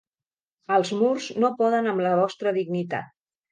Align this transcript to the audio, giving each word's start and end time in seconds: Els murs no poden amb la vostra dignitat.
Els 0.77 0.91
murs 1.01 1.27
no 1.45 1.53
poden 1.61 1.93
amb 1.93 2.03
la 2.07 2.17
vostra 2.23 2.57
dignitat. 2.59 3.15